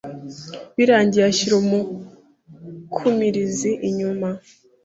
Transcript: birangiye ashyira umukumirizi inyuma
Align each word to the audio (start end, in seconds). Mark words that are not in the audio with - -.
birangiye 0.77 1.25
ashyira 1.31 1.55
umukumirizi 1.57 3.71
inyuma 3.87 4.29